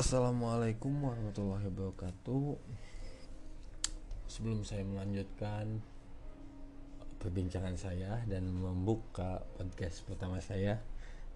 Assalamualaikum 0.00 1.12
warahmatullahi 1.12 1.68
wabarakatuh. 1.68 2.56
Sebelum 4.32 4.64
saya 4.64 4.80
melanjutkan 4.80 5.76
perbincangan 7.20 7.76
saya 7.76 8.24
dan 8.24 8.48
membuka 8.48 9.44
podcast 9.60 10.00
pertama 10.08 10.40
saya, 10.40 10.80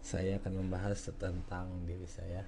saya 0.01 0.41
akan 0.41 0.65
membahas 0.65 0.97
tentang 0.97 1.69
diri 1.85 2.09
saya. 2.09 2.41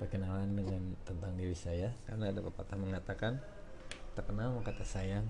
Perkenalan 0.00 0.56
dengan 0.56 0.96
tentang 1.04 1.36
diri 1.36 1.52
saya 1.52 1.92
karena 2.08 2.32
ada 2.32 2.40
pepatah 2.40 2.80
mengatakan 2.80 3.36
tak 4.16 4.24
kenal 4.24 4.56
maka 4.56 4.72
sayang. 4.80 5.28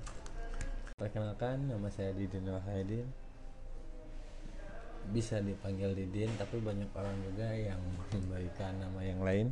Perkenalkan 1.02 1.66
nama 1.66 1.90
saya 1.90 2.14
Didin 2.14 2.46
Wahidin. 2.46 3.10
Bisa 5.10 5.42
dipanggil 5.42 5.98
Didin 5.98 6.30
tapi 6.38 6.62
banyak 6.62 6.94
orang 6.94 7.18
juga 7.26 7.50
yang 7.50 7.82
memberikan 8.14 8.78
nama 8.78 9.02
yang 9.02 9.18
lain 9.26 9.50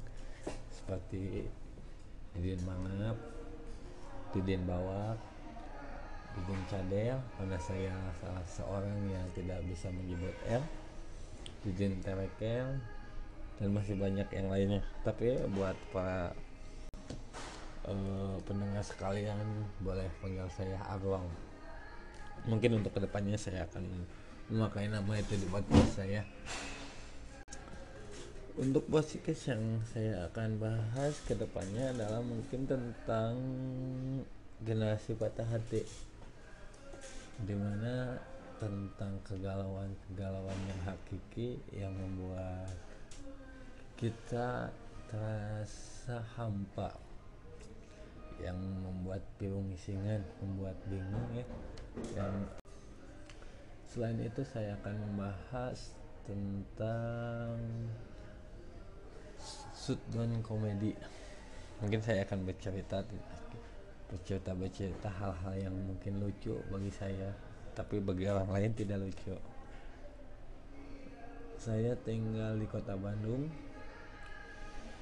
seperti 0.88 1.44
Didin 2.32 2.64
Mangap, 2.64 3.20
Didin 4.32 4.64
Bawak, 4.64 5.20
Didin 6.32 6.62
Cadel 6.64 7.20
karena 7.36 7.58
saya 7.60 7.92
salah 8.16 8.46
seorang 8.48 8.96
yang 9.12 9.28
tidak 9.36 9.60
bisa 9.68 9.92
menyebut 9.92 10.32
L, 10.48 10.64
Didin 11.60 12.00
Terekel 12.00 12.80
dan 13.60 13.68
masih 13.68 14.00
banyak 14.00 14.32
yang 14.32 14.48
lainnya. 14.48 14.80
Tapi 15.04 15.36
buat 15.52 15.76
para 15.92 16.32
uh, 17.84 18.40
pendengar 18.48 18.80
sekalian 18.80 19.44
boleh 19.84 20.08
panggil 20.24 20.48
saya 20.56 20.80
Arwang. 20.88 21.28
Mungkin 22.48 22.80
untuk 22.80 22.96
ke 22.96 23.04
depannya 23.04 23.36
saya 23.36 23.68
akan 23.68 23.84
memakai 24.48 24.88
nama 24.88 25.20
itu 25.20 25.36
di 25.36 25.44
podcast 25.52 26.00
saya 26.00 26.24
untuk 28.58 28.90
podcast 28.90 29.54
yang 29.54 29.62
saya 29.86 30.26
akan 30.26 30.58
bahas 30.58 31.14
ke 31.30 31.38
depannya 31.38 31.94
adalah 31.94 32.18
mungkin 32.18 32.66
tentang 32.66 33.38
generasi 34.66 35.14
patah 35.14 35.46
hati. 35.46 35.86
Di 37.38 37.54
mana 37.54 38.18
tentang 38.58 39.14
kegalauan-kegalauan 39.22 40.58
yang 40.66 40.80
hakiki 40.90 41.62
yang 41.70 41.94
membuat 41.94 42.74
kita 43.94 44.74
terasa 45.06 46.18
hampa 46.34 46.98
yang 48.42 48.58
membuat 48.58 49.22
bingung 49.38 49.70
isingan 49.70 50.26
membuat 50.42 50.74
bingung 50.90 51.30
ya. 51.30 51.46
Dan 52.10 52.42
selain 53.86 54.18
itu 54.18 54.42
saya 54.42 54.74
akan 54.82 54.98
membahas 54.98 55.94
tentang 56.26 57.54
sudon 59.88 60.44
komedi? 60.44 60.92
Mungkin 61.80 62.04
saya 62.04 62.28
akan 62.28 62.44
bercerita 62.44 63.00
bercerita 64.08 64.52
bercerita 64.52 65.08
hal-hal 65.08 65.54
yang 65.56 65.72
mungkin 65.72 66.20
lucu 66.20 66.52
bagi 66.68 66.92
saya 66.92 67.32
tapi 67.72 67.96
bagi 68.04 68.28
orang 68.28 68.52
lain 68.52 68.72
tidak 68.76 69.00
lucu. 69.00 69.32
Saya 71.56 71.96
tinggal 72.04 72.60
di 72.60 72.68
kota 72.68 73.00
Bandung. 73.00 73.48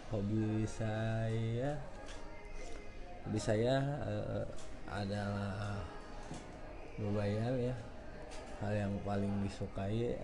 Hobi 0.06 0.62
saya 0.70 1.75
hobi 3.27 3.43
saya 3.43 3.83
uh, 4.06 4.47
adalah 4.87 5.83
berbayar 6.95 7.59
ya. 7.59 7.75
Hal 8.62 8.73
yang 8.87 8.95
paling 9.03 9.34
disukai 9.43 10.15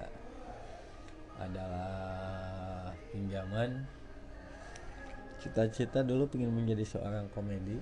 adalah 1.42 2.94
pinjaman 3.10 3.82
cita-cita 5.42 6.06
dulu 6.06 6.30
ingin 6.38 6.54
menjadi 6.54 6.86
seorang 6.86 7.26
komedi 7.34 7.74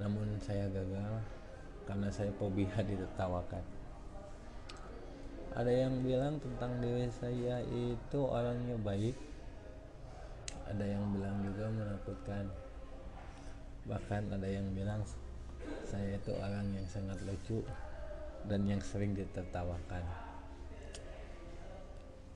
namun 0.00 0.40
saya 0.40 0.64
gagal 0.72 1.20
karena 1.84 2.08
saya 2.08 2.32
fobia 2.40 2.80
ditertawakan. 2.88 3.60
Ada 5.52 5.68
yang 5.68 6.00
bilang 6.00 6.40
tentang 6.40 6.80
diri 6.80 7.12
saya 7.12 7.60
itu 7.68 8.20
orangnya 8.24 8.80
baik 8.80 9.12
ada 10.64 10.86
yang 10.86 11.04
bilang 11.12 11.44
juga 11.44 11.68
menakutkan. 11.68 12.48
Bahkan 13.84 14.32
ada 14.32 14.48
yang 14.48 14.64
bilang 14.72 15.04
saya 15.84 16.16
itu 16.16 16.32
orang 16.40 16.64
yang 16.72 16.86
sangat 16.88 17.20
lucu 17.28 17.60
dan 18.48 18.64
yang 18.64 18.80
sering 18.80 19.12
ditertawakan 19.12 20.29